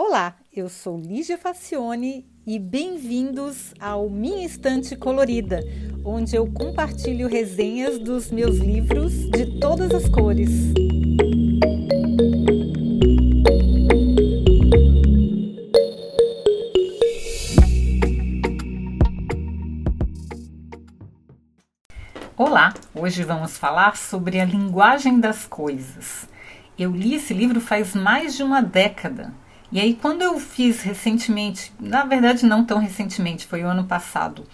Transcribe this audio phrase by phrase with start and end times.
[0.00, 5.58] Olá, eu sou Lígia Facione e bem-vindos ao Minha Estante Colorida,
[6.04, 10.50] onde eu compartilho resenhas dos meus livros de todas as cores.
[22.36, 26.28] Olá, hoje vamos falar sobre a linguagem das coisas.
[26.78, 29.34] Eu li esse livro faz mais de uma década.
[29.70, 34.44] E aí, quando eu fiz recentemente, na verdade, não tão recentemente, foi o ano passado,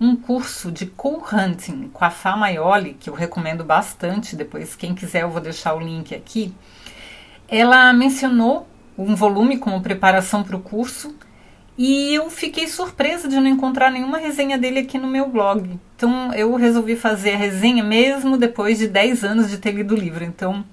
[0.00, 4.36] um curso de cool hunting com a Fá Maioli, que eu recomendo bastante.
[4.36, 6.54] Depois, quem quiser, eu vou deixar o link aqui.
[7.48, 8.66] Ela mencionou
[8.98, 11.14] um volume como preparação para o curso
[11.78, 15.78] e eu fiquei surpresa de não encontrar nenhuma resenha dele aqui no meu blog.
[15.94, 19.98] Então eu resolvi fazer a resenha mesmo depois de 10 anos de ter lido o
[19.98, 20.24] livro.
[20.24, 20.64] Então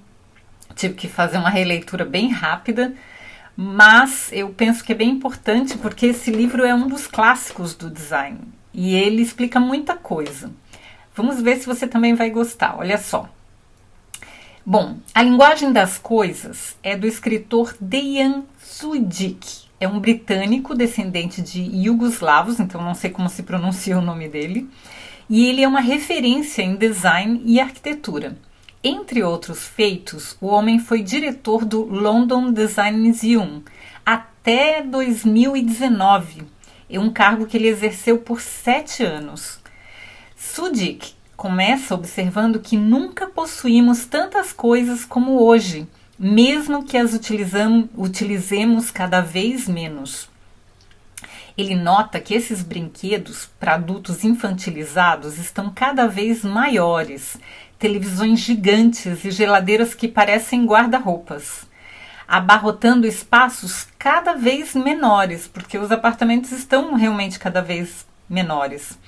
[0.74, 2.94] tive que fazer uma releitura bem rápida,
[3.56, 7.90] mas eu penso que é bem importante porque esse livro é um dos clássicos do
[7.90, 8.38] design
[8.72, 10.50] e ele explica muita coisa.
[11.14, 12.76] Vamos ver se você também vai gostar.
[12.78, 13.28] Olha só.
[14.66, 21.60] Bom, a linguagem das coisas é do escritor Dejan Sujic é um britânico descendente de
[21.60, 24.68] iugoslavos, então não sei como se pronuncia o nome dele,
[25.28, 28.36] e ele é uma referência em design e arquitetura.
[28.86, 33.62] Entre outros feitos, o homem foi diretor do London Design Museum
[34.04, 36.42] até 2019,
[36.90, 39.58] é um cargo que ele exerceu por sete anos.
[40.36, 47.12] Sudik começa observando que nunca possuímos tantas coisas como hoje mesmo que as
[47.96, 50.28] utilizemos cada vez menos.
[51.56, 57.36] Ele nota que esses brinquedos para adultos infantilizados estão cada vez maiores,
[57.78, 61.66] televisões gigantes e geladeiras que parecem guarda-roupas,
[62.26, 68.98] abarrotando espaços cada vez menores, porque os apartamentos estão realmente cada vez menores.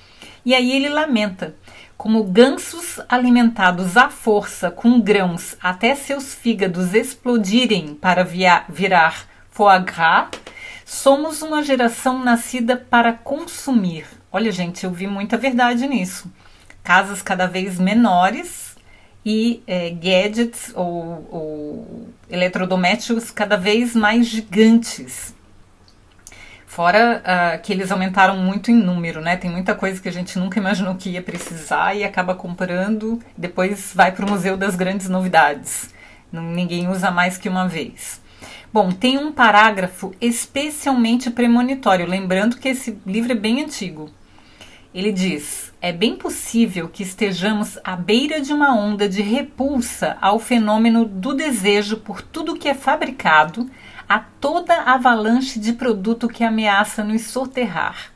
[0.45, 1.55] E aí ele lamenta
[1.97, 10.27] como gansos alimentados à força com grãos até seus fígados explodirem para virar foie gras,
[10.85, 14.05] somos uma geração nascida para consumir.
[14.31, 16.31] Olha, gente, eu vi muita verdade nisso.
[16.87, 18.77] Casas cada vez menores
[19.25, 25.35] e é, gadgets ou, ou eletrodomésticos cada vez mais gigantes.
[26.65, 29.35] Fora uh, que eles aumentaram muito em número, né?
[29.35, 33.91] Tem muita coisa que a gente nunca imaginou que ia precisar e acaba comprando, depois
[33.93, 35.93] vai para o Museu das Grandes Novidades.
[36.31, 38.21] ninguém usa mais que uma vez.
[38.71, 44.09] Bom, tem um parágrafo especialmente premonitório, lembrando que esse livro é bem antigo.
[44.93, 50.39] Ele diz: é bem possível que estejamos à beira de uma onda de repulsa ao
[50.39, 53.69] fenômeno do desejo por tudo que é fabricado
[54.07, 58.11] a toda avalanche de produto que ameaça nos soterrar.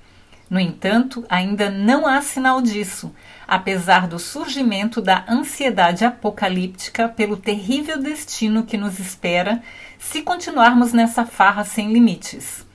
[0.49, 3.13] No entanto, ainda não há sinal disso,
[3.47, 9.61] apesar do surgimento da ansiedade apocalíptica pelo terrível destino que nos espera
[9.97, 12.65] se continuarmos nessa farra sem limites.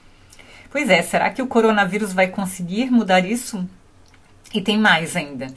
[0.70, 3.68] Pois é, será que o coronavírus vai conseguir mudar isso?
[4.52, 5.48] E tem mais ainda.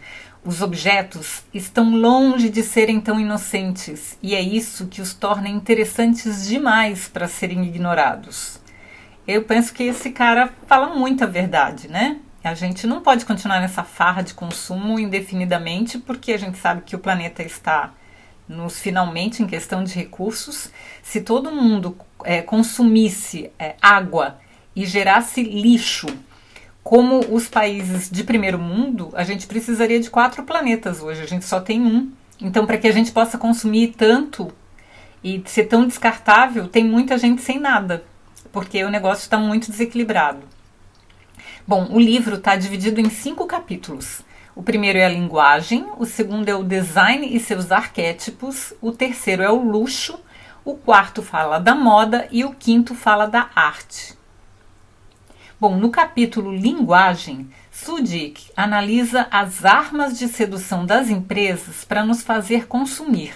[0.44, 6.48] Os objetos estão longe de serem tão inocentes e é isso que os torna interessantes
[6.48, 8.60] demais para serem ignorados.
[9.28, 12.20] Eu penso que esse cara fala muita verdade, né?
[12.42, 16.96] A gente não pode continuar nessa farra de consumo indefinidamente porque a gente sabe que
[16.96, 17.94] o planeta está
[18.48, 20.72] nos finalmente em questão de recursos.
[21.04, 24.40] Se todo mundo é, consumisse é, água
[24.74, 26.08] e gerasse lixo
[26.84, 31.46] como os países de primeiro mundo, a gente precisaria de quatro planetas hoje, a gente
[31.46, 32.12] só tem um.
[32.42, 34.52] Então, para que a gente possa consumir tanto
[35.24, 38.04] e ser tão descartável, tem muita gente sem nada,
[38.52, 40.40] porque o negócio está muito desequilibrado.
[41.68, 44.22] Bom, o livro está dividido em cinco capítulos.
[44.56, 49.44] O primeiro é a linguagem, o segundo é o design e seus arquétipos, o terceiro
[49.44, 50.20] é o luxo,
[50.66, 54.19] o quarto fala da moda e o quinto fala da arte.
[55.62, 62.66] Bom, no capítulo Linguagem, Sudik analisa as armas de sedução das empresas para nos fazer
[62.66, 63.34] consumir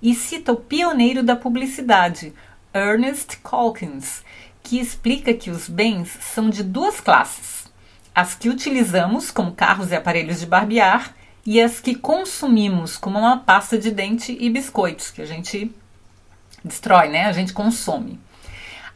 [0.00, 2.32] e cita o pioneiro da publicidade,
[2.72, 4.22] Ernest Calkins,
[4.62, 7.68] que explica que os bens são de duas classes:
[8.14, 11.12] as que utilizamos, como carros e aparelhos de barbear,
[11.44, 15.74] e as que consumimos, como uma pasta de dente e biscoitos, que a gente
[16.62, 17.24] destrói, né?
[17.24, 18.20] A gente consome.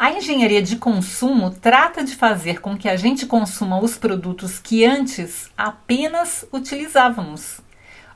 [0.02, 4.84] A engenharia de consumo trata de fazer com que a gente consuma os produtos que
[4.84, 7.60] antes apenas utilizávamos.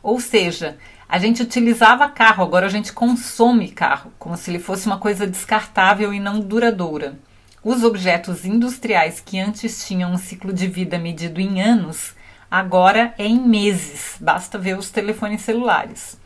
[0.03, 0.79] Ou seja,
[1.09, 5.29] a gente utilizava carro, agora a gente consome carro, como se ele fosse uma coisa
[5.29, 7.21] descartável e não duradoura.
[7.63, 12.17] Os objetos industriais que antes tinham um ciclo de vida medido em anos,
[12.51, 16.19] agora é em meses, basta ver os telefones celulares.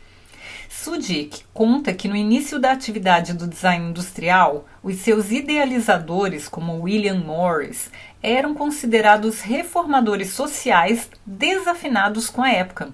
[0.83, 7.19] Sudik conta que no início da atividade do design industrial, os seus idealizadores, como William
[7.19, 12.89] Morris, eram considerados reformadores sociais desafinados com a época.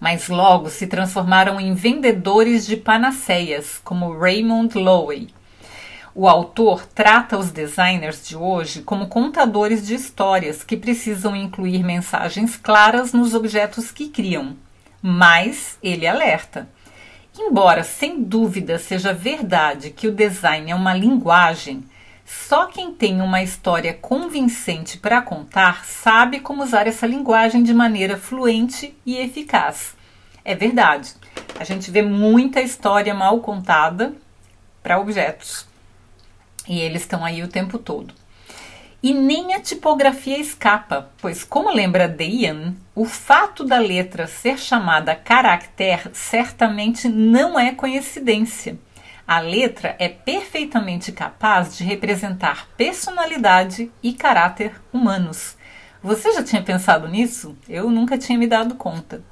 [0.00, 5.32] Mas logo se transformaram em vendedores de panaceias, como Raymond Loewy.
[6.12, 12.56] O autor trata os designers de hoje como contadores de histórias que precisam incluir mensagens
[12.56, 14.56] claras nos objetos que criam.
[15.06, 16.66] Mas ele alerta:
[17.38, 21.84] embora sem dúvida seja verdade que o design é uma linguagem,
[22.24, 28.16] só quem tem uma história convincente para contar sabe como usar essa linguagem de maneira
[28.16, 29.94] fluente e eficaz.
[30.42, 31.12] É verdade,
[31.60, 34.14] a gente vê muita história mal contada
[34.82, 35.66] para objetos
[36.66, 38.14] e eles estão aí o tempo todo.
[39.04, 45.14] E nem a tipografia escapa, pois, como lembra Dean, o fato da letra ser chamada
[45.14, 48.78] caractere certamente não é coincidência.
[49.28, 55.54] A letra é perfeitamente capaz de representar personalidade e caráter humanos.
[56.02, 57.54] Você já tinha pensado nisso?
[57.68, 59.22] Eu nunca tinha me dado conta.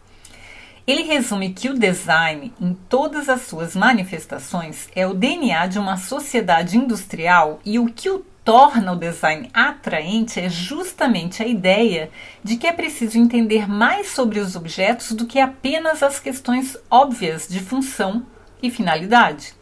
[0.86, 5.96] Ele resume que o design, em todas as suas manifestações, é o DNA de uma
[5.96, 12.10] sociedade industrial e o que o torna o design atraente é justamente a ideia
[12.42, 17.46] de que é preciso entender mais sobre os objetos do que apenas as questões óbvias
[17.48, 18.26] de função
[18.62, 19.54] e finalidade.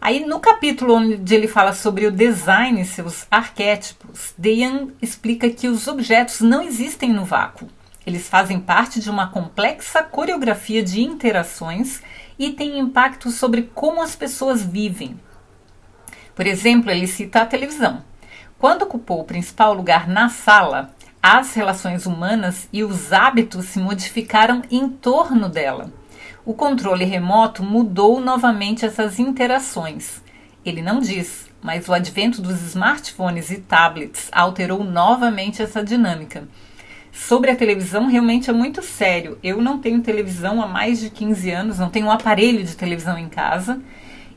[0.00, 5.68] Aí, no capítulo onde ele fala sobre o design e seus arquétipos, Dean explica que
[5.68, 7.68] os objetos não existem no vácuo.
[8.04, 12.02] Eles fazem parte de uma complexa coreografia de interações
[12.36, 15.16] e têm impacto sobre como as pessoas vivem.
[16.34, 18.02] Por exemplo, ele cita a televisão.
[18.58, 24.62] Quando ocupou o principal lugar na sala, as relações humanas e os hábitos se modificaram
[24.70, 25.92] em torno dela.
[26.44, 30.22] O controle remoto mudou novamente essas interações.
[30.64, 36.48] Ele não diz, mas o advento dos smartphones e tablets alterou novamente essa dinâmica.
[37.12, 39.38] Sobre a televisão, realmente é muito sério.
[39.42, 43.18] Eu não tenho televisão há mais de 15 anos, não tenho um aparelho de televisão
[43.18, 43.80] em casa.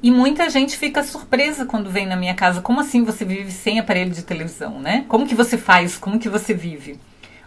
[0.02, 2.62] E muita gente fica surpresa quando vem na minha casa.
[2.62, 5.06] Como assim você vive sem aparelho de televisão, né?
[5.08, 5.98] Como que você faz?
[5.98, 7.00] Como que você vive?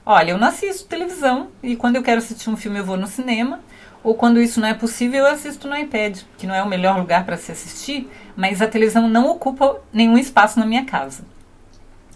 [0.04, 3.06] Olha, eu não assisto televisão e quando eu quero assistir um filme eu vou no
[3.06, 3.60] cinema.
[4.02, 6.98] Ou quando isso não é possível, eu assisto no iPad, que não é o melhor
[6.98, 11.24] lugar para se assistir, mas a televisão não ocupa nenhum espaço na minha casa.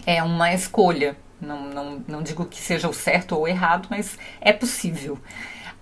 [0.06, 1.16] É uma escolha.
[1.40, 5.18] Não, não, não digo que seja o certo ou o errado, mas é possível.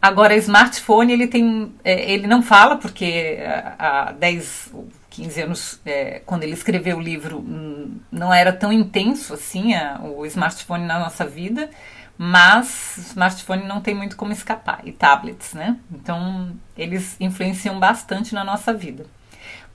[0.00, 1.72] Agora, smartphone, ele tem.
[1.84, 3.38] É, ele não fala, porque
[3.78, 4.72] há 10,
[5.10, 10.00] 15 anos, é, quando ele escreveu o livro, hum, não era tão intenso assim a,
[10.00, 11.68] o smartphone na nossa vida,
[12.16, 15.76] mas smartphone não tem muito como escapar, e tablets, né?
[15.92, 19.04] Então, eles influenciam bastante na nossa vida.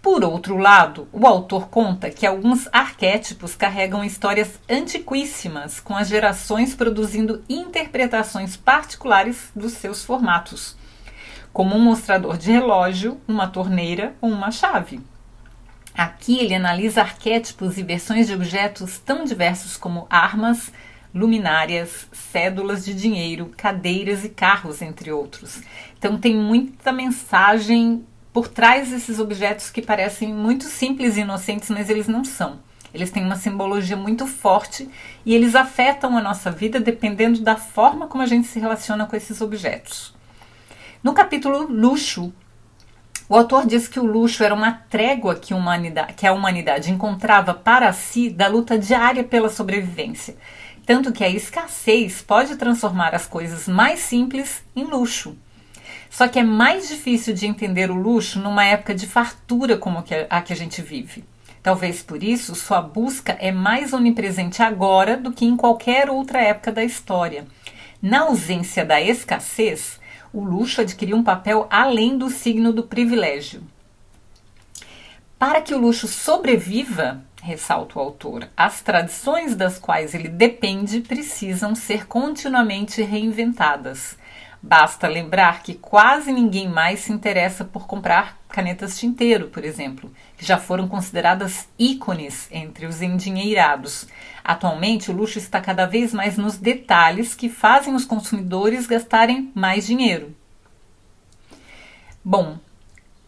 [0.05, 6.75] Por outro lado, o autor conta que alguns arquétipos carregam histórias antiquíssimas, com as gerações
[6.75, 10.77] produzindo interpretações particulares dos seus formatos,
[11.51, 15.01] como um mostrador de relógio, uma torneira ou uma chave.
[15.91, 20.71] Aqui ele analisa arquétipos e versões de objetos tão diversos como armas,
[21.15, 25.63] luminárias, cédulas de dinheiro, cadeiras e carros, entre outros.
[25.97, 31.89] Então tem muita mensagem por trás desses objetos que parecem muito simples e inocentes, mas
[31.89, 32.59] eles não são.
[32.93, 34.89] Eles têm uma simbologia muito forte
[35.25, 39.15] e eles afetam a nossa vida dependendo da forma como a gente se relaciona com
[39.15, 40.13] esses objetos.
[41.01, 42.33] No capítulo Luxo,
[43.29, 45.53] o autor diz que o luxo era uma trégua que,
[46.17, 50.35] que a humanidade encontrava para si da luta diária pela sobrevivência,
[50.85, 55.37] tanto que a escassez pode transformar as coisas mais simples em luxo.
[56.15, 60.41] Só que é mais difícil de entender o luxo numa época de fartura como a
[60.41, 61.25] que a gente vive.
[61.61, 66.71] Talvez por isso sua busca é mais onipresente agora do que em qualquer outra época
[66.71, 67.45] da história.
[68.01, 69.99] Na ausência da escassez,
[70.31, 73.61] o luxo adquiriu um papel além do signo do privilégio.
[75.37, 81.75] Para que o luxo sobreviva, ressalta o autor, as tradições das quais ele depende precisam
[81.75, 84.17] ser continuamente reinventadas.
[84.67, 90.43] Basta lembrar que quase ninguém mais se interessa por comprar canetas tinteiro, por exemplo, que
[90.43, 94.07] já foram consideradas ícones entre os endinheirados.
[94.43, 99.85] Atualmente, o luxo está cada vez mais nos detalhes que fazem os consumidores gastarem mais
[99.85, 100.35] dinheiro.
[102.23, 102.57] Bom,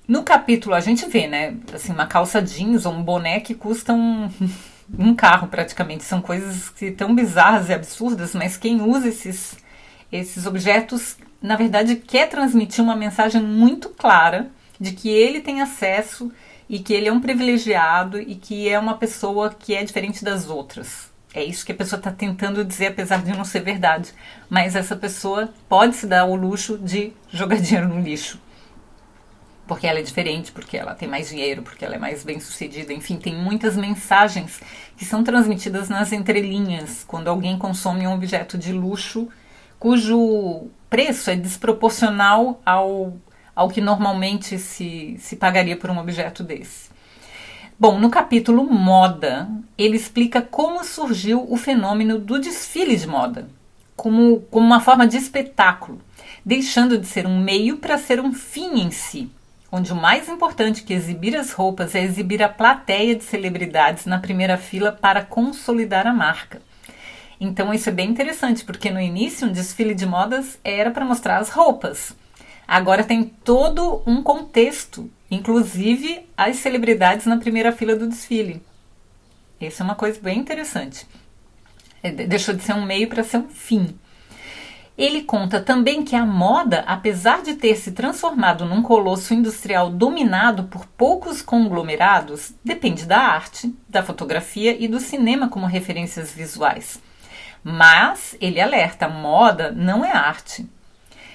[0.08, 1.56] no capítulo a gente vê, né?
[1.72, 4.32] Assim, uma calça jeans ou um boné que custam
[4.98, 6.04] um, carro praticamente.
[6.04, 9.56] São coisas que tão bizarras e absurdas, mas quem usa esses,
[10.12, 14.50] esses objetos, na verdade, quer transmitir uma mensagem muito clara
[14.80, 16.32] de que ele tem acesso
[16.70, 20.50] e que ele é um privilegiado e que é uma pessoa que é diferente das
[20.50, 21.12] outras.
[21.34, 24.12] É isso que a pessoa está tentando dizer, apesar de não ser verdade.
[24.50, 28.40] Mas essa pessoa pode se dar o luxo de jogar dinheiro no lixo.
[29.68, 32.94] Porque ela é diferente, porque ela tem mais dinheiro, porque ela é mais bem sucedida.
[32.94, 34.62] Enfim, tem muitas mensagens
[34.96, 39.28] que são transmitidas nas entrelinhas quando alguém consome um objeto de luxo
[39.80, 43.14] cujo preço é desproporcional ao,
[43.56, 46.90] ao que normalmente se, se pagaria por um objeto desse.
[47.80, 53.48] Bom, no capítulo Moda, ele explica como surgiu o fenômeno do desfile de moda,
[53.96, 56.02] como, como uma forma de espetáculo,
[56.44, 59.30] deixando de ser um meio para ser um fim em si,
[59.72, 64.18] onde o mais importante que exibir as roupas é exibir a plateia de celebridades na
[64.18, 66.62] primeira fila para consolidar a marca.
[67.40, 71.38] Então isso é bem interessante, porque no início um desfile de modas era para mostrar
[71.38, 72.16] as roupas.
[72.68, 78.62] Agora tem todo um contexto inclusive as celebridades na primeira fila do desfile.
[79.60, 81.08] Isso é uma coisa bem interessante.
[82.02, 83.98] É, deixou de ser um meio para ser um fim.
[84.98, 90.64] Ele conta também que a moda, apesar de ter se transformado num colosso industrial dominado
[90.64, 97.00] por poucos conglomerados, depende da arte, da fotografia e do cinema como referências visuais.
[97.70, 100.66] Mas ele alerta: moda não é arte.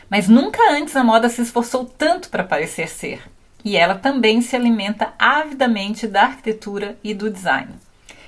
[0.08, 3.22] Mas nunca antes a moda se esforçou tanto para parecer ser
[3.62, 7.74] e ela também se alimenta avidamente da arquitetura e do design.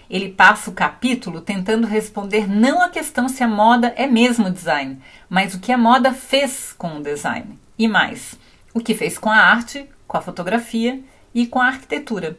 [0.09, 5.01] Ele passa o capítulo tentando responder não a questão se a moda é mesmo design,
[5.29, 7.59] mas o que a moda fez com o design.
[7.79, 8.39] E mais,
[8.75, 11.01] o que fez com a arte, com a fotografia
[11.35, 12.37] e com a arquitetura.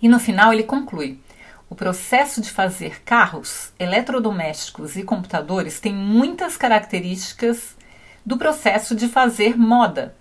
[0.00, 1.20] E no final ele conclui:
[1.72, 7.74] o processo de fazer carros, eletrodomésticos e computadores tem muitas características
[8.26, 10.14] do processo de fazer moda,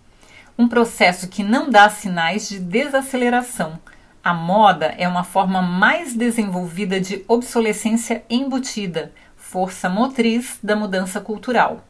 [0.58, 3.78] um processo que não dá sinais de desaceleração.
[4.24, 11.86] A moda é uma forma mais desenvolvida de obsolescência embutida, força motriz da mudança cultural.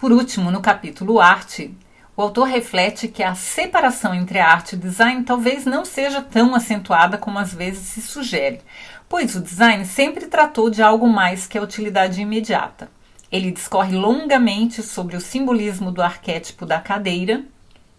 [0.00, 1.72] Por último, no capítulo Arte,
[2.16, 7.18] o autor reflete que a separação entre arte e design talvez não seja tão acentuada
[7.18, 8.60] como às vezes se sugere,
[9.08, 12.88] pois o design sempre tratou de algo mais que a utilidade imediata.
[13.32, 17.44] Ele discorre longamente sobre o simbolismo do arquétipo da cadeira,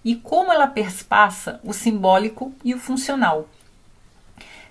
[0.04, 3.50] e como ela perspassa o simbólico e o funcional.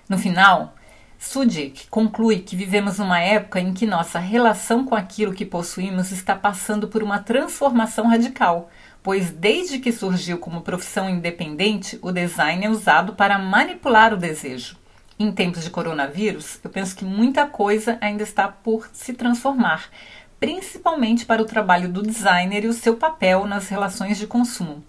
[0.07, 0.73] No final,
[1.19, 6.35] Sudik conclui que vivemos numa época em que nossa relação com aquilo que possuímos está
[6.35, 8.69] passando por uma transformação radical,
[9.05, 14.75] pois desde que surgiu como profissão independente, o design é usado para manipular o desejo.
[15.19, 19.91] Em tempos de coronavírus, eu penso que muita coisa ainda está por se transformar,
[20.39, 24.83] principalmente para o trabalho do designer e o seu papel nas relações de consumo.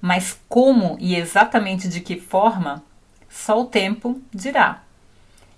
[0.00, 2.82] Mas como e exatamente de que forma,
[3.30, 4.82] só o tempo dirá.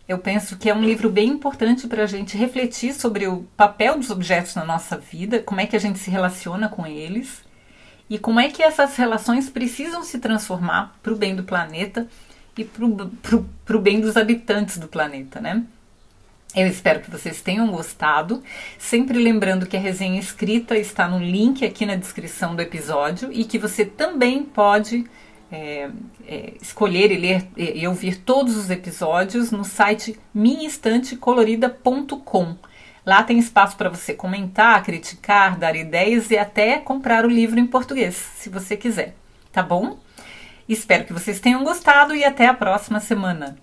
[0.07, 3.97] Eu penso que é um livro bem importante para a gente refletir sobre o papel
[3.99, 7.46] dos objetos na nossa vida, como é que a gente se relaciona com eles
[8.09, 12.09] e como é que essas relações precisam se transformar para o bem do planeta
[12.57, 15.63] e para o bem dos habitantes do planeta, né?
[16.55, 18.43] Eu espero que vocês tenham gostado.
[18.79, 23.45] Sempre lembrando que a resenha escrita está no link aqui na descrição do episódio e
[23.45, 25.05] que você também pode
[25.53, 25.91] é,
[26.27, 32.57] é, escolher e ler e ouvir todos os episódios no site minhaestantecolorida.com.
[33.07, 37.67] Lá tem espaço para você comentar, criticar, dar ideias e até comprar o livro em
[37.67, 39.15] português, se você quiser.
[39.53, 39.99] Tá bom?
[40.69, 43.57] Espero que vocês tenham gostado e até a próxima semana.